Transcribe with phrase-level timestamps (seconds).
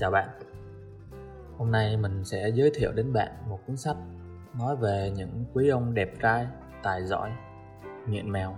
[0.00, 0.28] Chào bạn.
[1.58, 3.96] Hôm nay mình sẽ giới thiệu đến bạn một cuốn sách
[4.58, 6.46] nói về những quý ông đẹp trai,
[6.82, 7.30] tài giỏi,
[8.08, 8.56] nghiện mèo.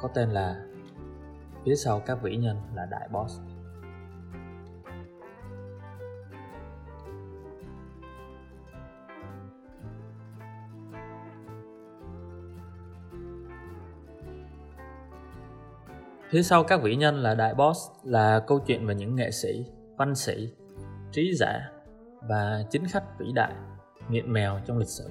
[0.00, 0.64] Có tên là
[1.64, 3.40] Phía sau các vĩ nhân là Đại Boss.
[16.30, 19.64] Phía sau các vĩ nhân là Đại Boss là câu chuyện về những nghệ sĩ,
[19.98, 20.52] văn sĩ,
[21.12, 21.70] trí giả
[22.22, 23.52] và chính khách vĩ đại
[24.08, 25.10] nghiện mèo trong lịch sử.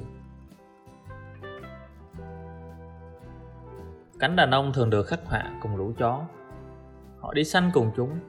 [4.19, 6.25] Cánh đàn ông thường được khắc họa cùng lũ chó.
[7.19, 8.19] Họ đi săn cùng chúng,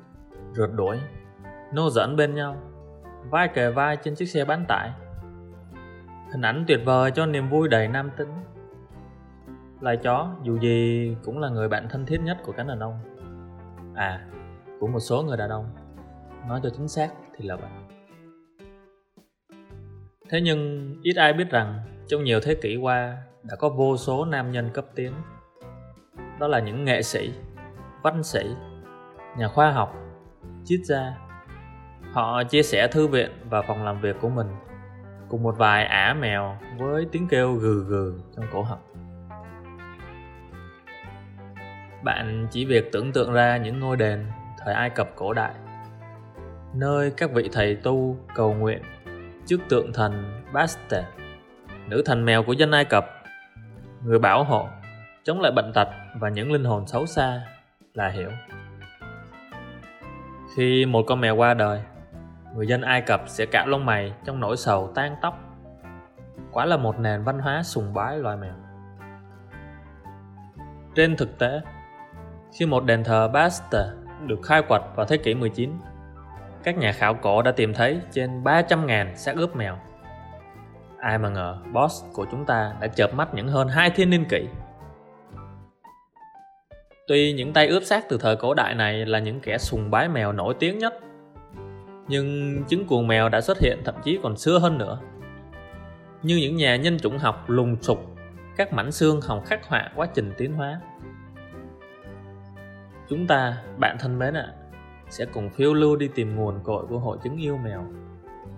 [0.53, 0.99] rượt đuổi,
[1.73, 2.57] nô dẫn bên nhau,
[3.31, 4.91] vai kề vai trên chiếc xe bán tải.
[6.33, 8.29] Hình ảnh tuyệt vời cho niềm vui đầy nam tính
[9.81, 12.99] Loài chó dù gì cũng là người bạn thân thiết nhất của cánh đàn ông
[13.95, 14.27] À,
[14.81, 15.71] của một số người đàn ông
[16.47, 17.71] Nói cho chính xác thì là vậy.
[20.31, 24.25] Thế nhưng ít ai biết rằng trong nhiều thế kỷ qua đã có vô số
[24.25, 25.13] nam nhân cấp tiến.
[26.41, 27.33] Đó là những nghệ sĩ,
[28.03, 28.43] văn sĩ,
[29.39, 29.95] nhà khoa học,
[30.65, 31.15] triết gia.
[32.13, 34.47] Họ chia sẻ thư viện và phòng làm việc của mình
[35.29, 38.81] cùng một vài ả mèo với tiếng kêu gừ gừ trong cổ họng.
[42.05, 44.27] Bạn chỉ việc tưởng tượng ra những ngôi đền
[44.59, 45.53] thời Ai Cập cổ đại
[46.75, 48.83] nơi các vị thầy tu cầu nguyện
[49.47, 51.05] trước tượng thần Bastet,
[51.89, 53.07] nữ thần mèo của dân Ai Cập,
[54.05, 54.69] người bảo hộ,
[55.25, 55.89] chống lại bệnh tật
[56.21, 57.41] và những linh hồn xấu xa
[57.95, 58.31] là hiểu.
[60.57, 61.81] Khi một con mèo qua đời,
[62.55, 65.39] người dân Ai Cập sẽ cạo lông mày trong nỗi sầu tan tóc.
[66.53, 68.55] Quả là một nền văn hóa sùng bái loài mèo.
[70.95, 71.61] Trên thực tế,
[72.53, 73.87] khi một đền thờ Bastet
[74.27, 75.73] được khai quật vào thế kỷ 19,
[76.63, 79.79] các nhà khảo cổ đã tìm thấy trên 300.000 xác ướp mèo.
[80.99, 84.25] Ai mà ngờ boss của chúng ta đã chợp mắt những hơn hai thiên niên
[84.25, 84.49] kỷ.
[87.07, 90.09] Tuy những tay ướp xác từ thời cổ đại này là những kẻ sùng bái
[90.09, 90.95] mèo nổi tiếng nhất,
[92.09, 94.99] nhưng chứng cuồng mèo đã xuất hiện thậm chí còn xưa hơn nữa.
[96.23, 97.99] Như những nhà nhân chủng học lùng sục
[98.57, 100.81] các mảnh xương hòng khắc họa quá trình tiến hóa
[103.09, 104.55] Chúng ta, bạn thân mến ạ, à,
[105.11, 107.85] sẽ cùng phiêu lưu đi tìm nguồn cội của hội chứng yêu mèo.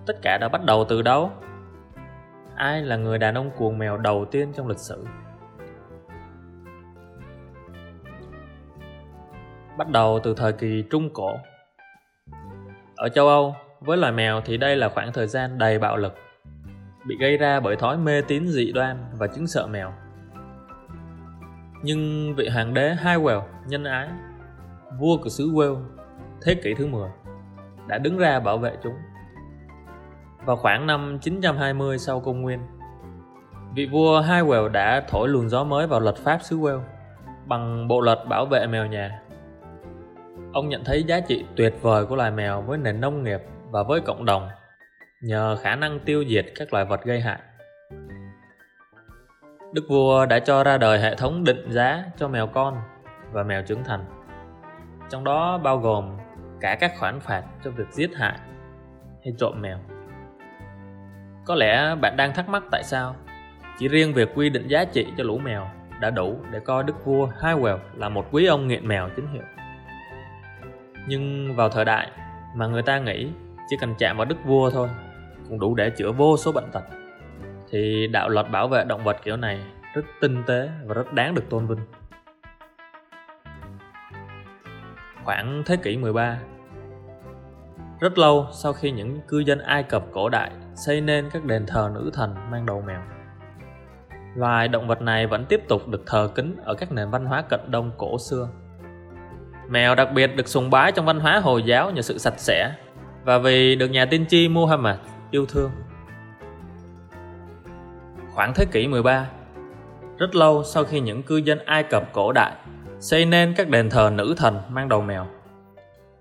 [0.07, 1.31] Tất cả đã bắt đầu từ đâu?
[2.55, 5.05] Ai là người đàn ông cuồng mèo đầu tiên trong lịch sử?
[9.77, 11.33] Bắt đầu từ thời kỳ Trung Cổ.
[12.97, 16.15] Ở châu Âu, với loài mèo thì đây là khoảng thời gian đầy bạo lực,
[17.07, 19.93] bị gây ra bởi thói mê tín dị đoan và chứng sợ mèo.
[21.83, 24.09] Nhưng vị hoàng đế Highwell nhân ái
[24.99, 25.83] vua của xứ Wales
[26.43, 27.11] thế kỷ thứ 10
[27.87, 28.95] đã đứng ra bảo vệ chúng.
[30.45, 32.61] Vào khoảng năm 920 sau công nguyên,
[33.75, 36.81] vị vua Highwell đã thổi luồng gió mới vào luật pháp xứ Wales
[37.47, 39.21] bằng bộ luật bảo vệ mèo nhà.
[40.53, 43.41] Ông nhận thấy giá trị tuyệt vời của loài mèo với nền nông nghiệp
[43.71, 44.49] và với cộng đồng
[45.23, 47.39] nhờ khả năng tiêu diệt các loài vật gây hại.
[49.73, 52.77] Đức vua đã cho ra đời hệ thống định giá cho mèo con
[53.33, 54.05] và mèo trưởng thành
[55.11, 56.17] trong đó bao gồm
[56.61, 58.39] cả các khoản phạt cho việc giết hại
[59.25, 59.79] hay trộm mèo.
[61.47, 63.17] Có lẽ bạn đang thắc mắc tại sao
[63.79, 65.69] chỉ riêng việc quy định giá trị cho lũ mèo
[66.01, 69.43] đã đủ để coi đức vua Highwell là một quý ông nghiện mèo chính hiệu.
[71.09, 72.11] Nhưng vào thời đại
[72.55, 73.29] mà người ta nghĩ
[73.69, 74.89] chỉ cần chạm vào đức vua thôi
[75.49, 76.85] cũng đủ để chữa vô số bệnh tật,
[77.71, 79.61] thì đạo luật bảo vệ động vật kiểu này
[79.95, 81.79] rất tinh tế và rất đáng được tôn vinh.
[85.31, 86.39] Khoảng thế kỷ 13.
[88.01, 91.67] Rất lâu sau khi những cư dân Ai Cập cổ đại xây nên các đền
[91.67, 93.01] thờ nữ thần mang đầu mèo.
[94.35, 97.43] Loài động vật này vẫn tiếp tục được thờ kính ở các nền văn hóa
[97.43, 98.49] cận đông cổ xưa.
[99.69, 102.75] Mèo đặc biệt được sùng bái trong văn hóa Hồi giáo nhờ sự sạch sẽ
[103.25, 104.97] và vì được nhà tiên tri Muhammad
[105.31, 105.71] yêu thương.
[108.35, 109.27] Khoảng thế kỷ 13,
[110.19, 112.53] rất lâu sau khi những cư dân Ai Cập cổ đại
[113.01, 115.27] xây nên các đền thờ nữ thần mang đầu mèo.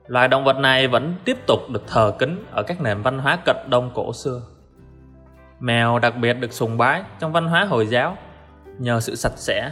[0.07, 3.37] Loài động vật này vẫn tiếp tục được thờ kính ở các nền văn hóa
[3.45, 4.41] cận đông cổ xưa.
[5.59, 8.17] Mèo đặc biệt được sùng bái trong văn hóa Hồi giáo
[8.77, 9.71] nhờ sự sạch sẽ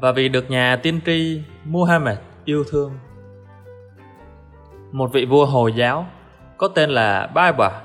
[0.00, 2.92] và vì được nhà tiên tri Muhammad yêu thương.
[4.92, 6.06] Một vị vua Hồi giáo
[6.56, 7.80] có tên là Baiba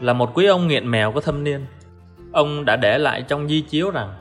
[0.00, 1.66] là một quý ông nghiện mèo có thâm niên.
[2.32, 4.14] Ông đã để lại trong di chiếu rằng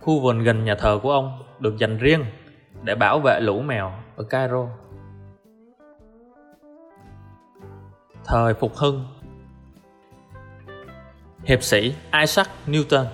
[0.00, 2.24] khu vườn gần nhà thờ của ông được dành riêng
[2.82, 4.66] để bảo vệ lũ mèo ở Cairo.
[8.24, 9.06] thời phục hưng
[11.44, 13.04] hiệp sĩ Isaac Newton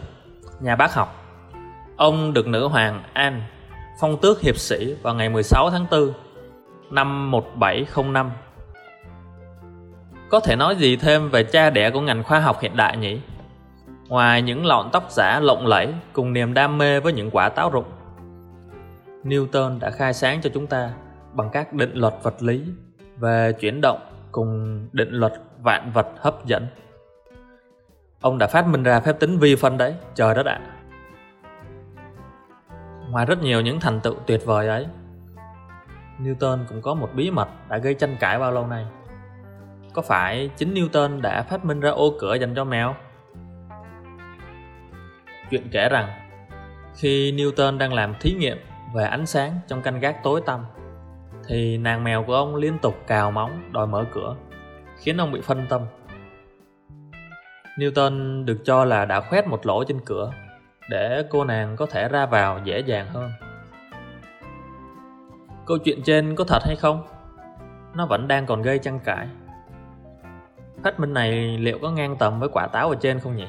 [0.60, 1.24] nhà bác học
[1.96, 3.40] ông được nữ hoàng Anne
[4.00, 6.12] phong tước hiệp sĩ vào ngày 16 tháng 4
[6.90, 8.30] năm 1705
[10.32, 13.20] có thể nói gì thêm về cha đẻ của ngành khoa học hiện đại nhỉ?
[14.08, 17.70] Ngoài những lọn tóc giả lộng lẫy cùng niềm đam mê với những quả táo
[17.70, 17.84] rụng,
[19.24, 20.92] Newton đã khai sáng cho chúng ta
[21.32, 22.64] bằng các định luật vật lý
[23.18, 23.98] về chuyển động
[24.32, 26.66] cùng định luật vạn vật hấp dẫn.
[28.20, 30.60] Ông đã phát minh ra phép tính vi phân đấy, trời đất ạ.
[33.10, 34.86] Ngoài rất nhiều những thành tựu tuyệt vời ấy,
[36.20, 38.86] Newton cũng có một bí mật đã gây tranh cãi bao lâu nay.
[39.92, 42.94] Có phải chính Newton đã phát minh ra ô cửa dành cho mèo?
[45.50, 46.08] Chuyện kể rằng,
[46.94, 48.58] khi Newton đang làm thí nghiệm
[48.94, 50.64] về ánh sáng trong canh gác tối tăm,
[51.46, 54.36] thì nàng mèo của ông liên tục cào móng đòi mở cửa,
[54.96, 55.80] khiến ông bị phân tâm.
[57.78, 60.32] Newton được cho là đã khoét một lỗ trên cửa
[60.90, 63.30] để cô nàng có thể ra vào dễ dàng hơn.
[65.66, 67.02] Câu chuyện trên có thật hay không?
[67.94, 69.28] Nó vẫn đang còn gây tranh cãi.
[70.84, 73.46] Phát minh này liệu có ngang tầm với quả táo ở trên không nhỉ?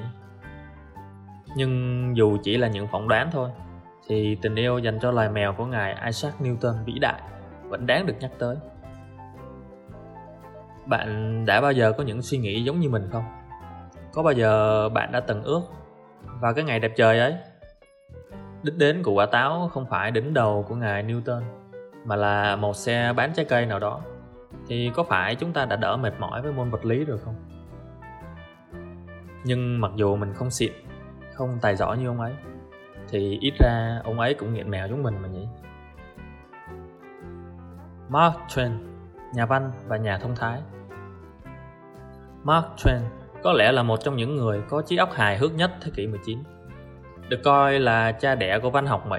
[1.55, 3.49] Nhưng dù chỉ là những phỏng đoán thôi,
[4.07, 7.21] thì tình yêu dành cho loài mèo của ngài Isaac Newton vĩ đại
[7.63, 8.55] vẫn đáng được nhắc tới.
[10.85, 13.23] Bạn đã bao giờ có những suy nghĩ giống như mình không?
[14.13, 15.61] Có bao giờ bạn đã từng ước
[16.41, 17.35] vào cái ngày đẹp trời ấy?
[18.63, 21.41] Đích đến của quả táo không phải đỉnh đầu của ngài Newton
[22.05, 24.01] mà là một xe bán trái cây nào đó
[24.67, 27.35] thì có phải chúng ta đã đỡ mệt mỏi với môn vật lý rồi không?
[29.43, 30.71] Nhưng mặc dù mình không xịn,
[31.33, 32.31] không tài giỏi như ông ấy
[33.13, 35.47] thì ít ra ông ấy cũng nghiện mèo giống mình mà nhỉ?
[38.09, 38.77] Mark Twain,
[39.33, 40.61] nhà văn và nhà thông thái
[42.43, 42.99] Mark Twain
[43.43, 46.07] có lẽ là một trong những người có trí óc hài hước nhất thế kỷ
[46.07, 46.39] 19
[47.29, 49.17] Được coi là cha đẻ của văn học Mỹ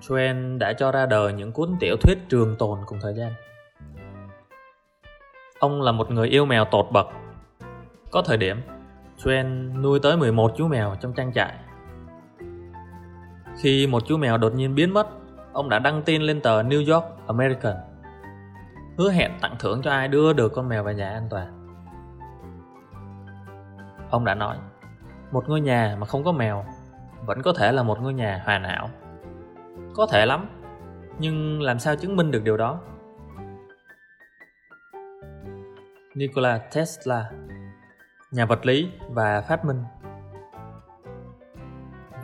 [0.00, 3.32] Twain đã cho ra đời những cuốn tiểu thuyết trường tồn cùng thời gian
[5.58, 7.06] Ông là một người yêu mèo tột bậc.
[8.10, 8.60] Có thời điểm,
[9.22, 11.54] Twain nuôi tới 11 chú mèo trong trang trại.
[13.62, 15.06] Khi một chú mèo đột nhiên biến mất,
[15.52, 17.76] ông đã đăng tin lên tờ New York American
[18.98, 21.60] hứa hẹn tặng thưởng cho ai đưa được con mèo về nhà an toàn.
[24.10, 24.56] Ông đã nói,
[25.32, 26.64] một ngôi nhà mà không có mèo
[27.26, 28.90] vẫn có thể là một ngôi nhà hoàn hảo.
[29.94, 30.48] Có thể lắm,
[31.18, 32.80] nhưng làm sao chứng minh được điều đó?
[36.14, 37.30] Nikola Tesla,
[38.30, 39.82] nhà vật lý và phát minh.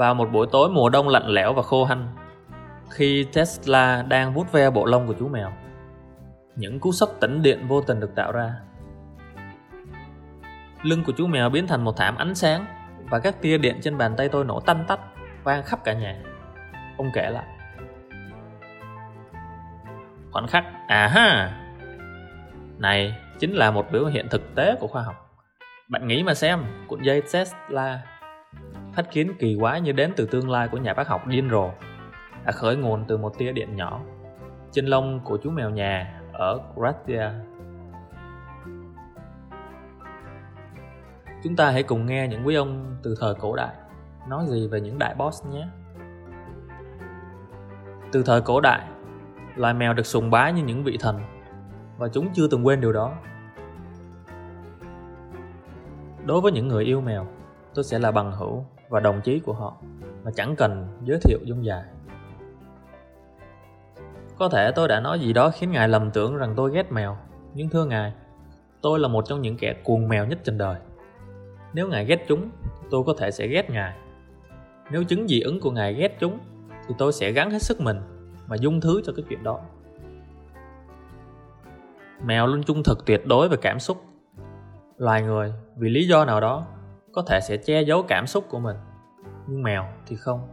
[0.00, 2.08] Vào một buổi tối mùa đông lạnh lẽo và khô hanh,
[2.90, 5.52] khi Tesla đang vuốt ve bộ lông của chú mèo,
[6.56, 8.54] những cú sốc tĩnh điện vô tình được tạo ra.
[10.82, 12.64] Lưng của chú mèo biến thành một thảm ánh sáng
[13.10, 15.00] và các tia điện trên bàn tay tôi nổ tanh tách,
[15.44, 16.16] vang khắp cả nhà.
[16.96, 17.46] Ông kể lại.
[20.32, 21.52] Khoảnh khắc, à ha,
[22.78, 25.36] này chính là một biểu hiện thực tế của khoa học.
[25.88, 28.00] Bạn nghĩ mà xem, cuộn dây Tesla
[28.94, 31.70] phát kiến kỳ quái như đến từ tương lai của nhà bác học điên rồ
[32.44, 34.00] đã khởi nguồn từ một tia điện nhỏ
[34.72, 37.28] trên lông của chú mèo nhà ở Croatia.
[41.42, 43.74] Chúng ta hãy cùng nghe những quý ông từ thời cổ đại
[44.28, 45.66] nói gì về những đại boss nhé.
[48.12, 48.86] Từ thời cổ đại,
[49.56, 51.20] loài mèo được sùng bái như những vị thần
[51.98, 53.12] và chúng chưa từng quên điều đó.
[56.24, 57.26] Đối với những người yêu mèo,
[57.74, 59.76] tôi sẽ là bằng hữu và đồng chí của họ
[60.24, 61.84] mà chẳng cần giới thiệu dung dài.
[64.38, 67.16] Có thể tôi đã nói gì đó khiến ngài lầm tưởng rằng tôi ghét mèo,
[67.54, 68.12] nhưng thưa ngài,
[68.82, 70.76] tôi là một trong những kẻ cuồng mèo nhất trên đời.
[71.72, 72.50] Nếu ngài ghét chúng,
[72.90, 73.96] tôi có thể sẽ ghét ngài.
[74.90, 76.38] Nếu chứng dị ứng của ngài ghét chúng,
[76.88, 78.00] thì tôi sẽ gắng hết sức mình
[78.46, 79.60] mà dung thứ cho cái chuyện đó.
[82.24, 84.02] Mèo luôn trung thực tuyệt đối về cảm xúc.
[84.96, 86.66] Loài người vì lý do nào đó
[87.12, 88.76] có thể sẽ che giấu cảm xúc của mình,
[89.46, 90.48] nhưng mèo thì không.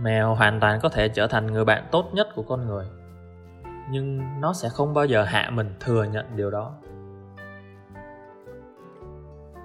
[0.00, 2.86] Mèo hoàn toàn có thể trở thành người bạn tốt nhất của con người,
[3.90, 6.74] nhưng nó sẽ không bao giờ hạ mình thừa nhận điều đó.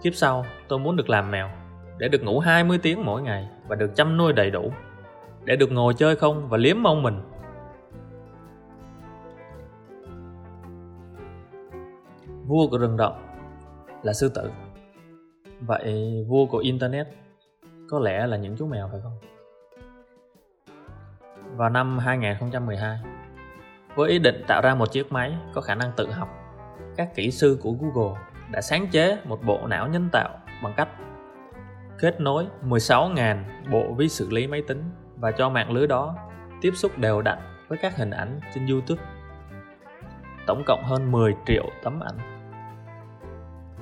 [0.03, 1.49] Kiếp sau, tôi muốn được làm mèo
[1.97, 4.71] để được ngủ 20 tiếng mỗi ngày và được chăm nuôi đầy đủ,
[5.43, 7.21] để được ngồi chơi không và liếm mông mình
[12.47, 13.29] vua của rừng động
[14.03, 14.51] là sư tử
[15.61, 17.07] vậy vua của internet
[17.89, 19.17] có lẽ là những chú mèo phải không
[21.57, 22.99] vào năm 2012
[23.95, 26.29] với ý định tạo ra một chiếc máy có khả năng tự học
[26.97, 28.19] các kỹ sư của Google
[28.51, 30.29] đã sáng chế một bộ não nhân tạo
[30.63, 30.89] bằng cách
[31.99, 34.83] kết nối 16.000 bộ vi xử lý máy tính
[35.15, 36.15] và cho mạng lưới đó
[36.61, 37.37] tiếp xúc đều đặn
[37.67, 39.01] với các hình ảnh trên YouTube.
[40.47, 42.17] Tổng cộng hơn 10 triệu tấm ảnh.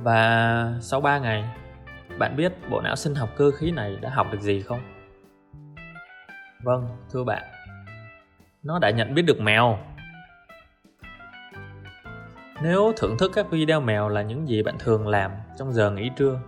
[0.03, 1.43] Và sau 3 ngày,
[2.19, 4.79] bạn biết bộ não sinh học cơ khí này đã học được gì không?
[6.63, 7.43] Vâng, thưa bạn.
[8.63, 9.77] Nó đã nhận biết được mèo.
[12.62, 16.09] Nếu thưởng thức các video mèo là những gì bạn thường làm trong giờ nghỉ
[16.17, 16.39] trưa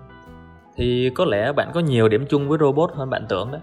[0.75, 3.61] thì có lẽ bạn có nhiều điểm chung với robot hơn bạn tưởng đấy.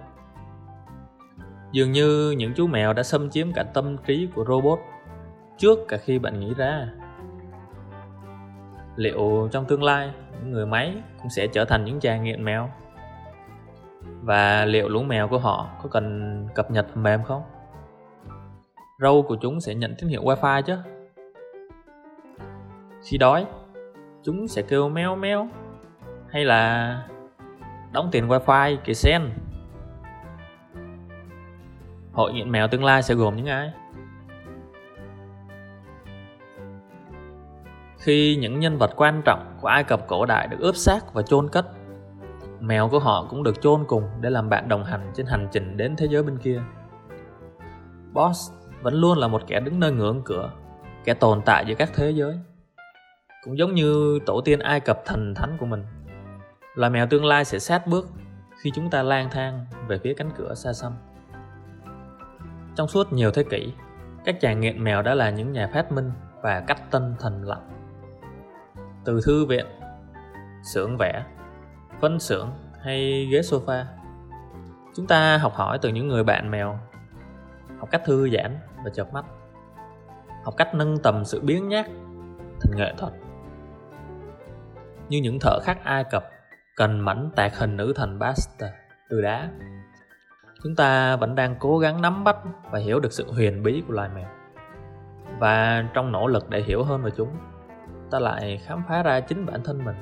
[1.72, 4.78] Dường như những chú mèo đã xâm chiếm cả tâm trí của robot
[5.58, 6.88] trước cả khi bạn nghĩ ra.
[8.96, 10.10] Liệu trong tương lai,
[10.40, 12.71] những người máy cũng sẽ trở thành những chàng nghiện mèo?
[14.23, 17.43] Và liệu lũ mèo của họ có cần cập nhật phần mềm không?
[19.00, 20.76] Râu của chúng sẽ nhận tín hiệu wifi chứ?
[23.02, 23.47] Khi đói,
[24.23, 25.49] chúng sẽ kêu meo meo
[26.28, 27.02] hay là
[27.93, 29.23] đóng tiền wifi kìa sen
[32.12, 33.73] hội nghiện mèo tương lai sẽ gồm những ai
[38.06, 41.22] khi những nhân vật quan trọng của ai cập cổ đại được ướp xác và
[41.22, 41.66] chôn cất
[42.60, 45.76] mèo của họ cũng được chôn cùng để làm bạn đồng hành trên hành trình
[45.76, 46.62] đến thế giới bên kia
[48.12, 50.50] boss vẫn luôn là một kẻ đứng nơi ngưỡng cửa
[51.04, 52.38] kẻ tồn tại giữa các thế giới
[53.44, 55.84] cũng giống như tổ tiên ai cập thần thánh của mình
[56.76, 58.08] Loài mèo tương lai sẽ sát bước
[58.58, 60.92] khi chúng ta lang thang về phía cánh cửa xa xăm.
[62.76, 63.72] Trong suốt nhiều thế kỷ,
[64.25, 66.10] các chàng nghiện mèo đã là những nhà phát minh
[66.42, 67.75] và cách tân thần lặng.
[69.06, 69.66] Từ thư viện,
[70.62, 71.25] xưởng vẽ,
[72.00, 72.50] phân xưởng
[72.82, 73.84] hay ghế sofa,
[74.94, 76.78] chúng ta học hỏi từ những người bạn mèo,
[77.78, 79.25] học cách thư giãn và chợp mắt,
[80.44, 81.86] học cách nâng tầm sự biến nhát
[82.60, 83.12] thành nghệ thuật.
[85.08, 86.25] Như những thợ khắc Ai Cập
[86.76, 88.70] cần mảnh tạc hình nữ thần Basta
[89.10, 89.48] từ đá.
[90.62, 92.36] Chúng ta vẫn đang cố gắng nắm bắt
[92.70, 94.28] và hiểu được sự huyền bí của loài mèo.
[95.38, 97.28] Và trong nỗ lực để hiểu hơn về chúng,
[98.10, 99.96] ta lại khám phá ra chính bản thân mình,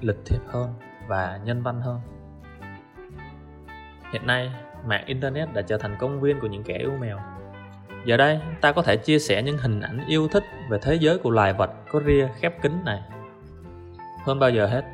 [0.00, 0.74] lịch thiệp hơn
[1.08, 2.00] và nhân văn hơn.
[4.12, 4.52] Hiện nay,
[4.86, 7.18] mạng Internet đã trở thành công viên của những kẻ yêu mèo.
[8.04, 11.18] Giờ đây, ta có thể chia sẻ những hình ảnh yêu thích về thế giới
[11.18, 13.02] của loài vật có ria khép kín này.
[14.24, 14.84] Hơn bao giờ hết,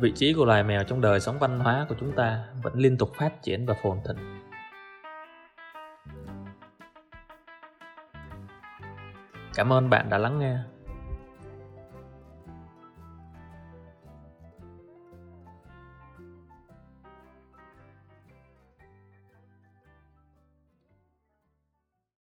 [0.00, 2.96] vị trí của loài mèo trong đời sống văn hóa của chúng ta vẫn liên
[2.98, 4.34] tục phát triển và phồn thịnh
[9.54, 10.58] cảm ơn bạn đã lắng nghe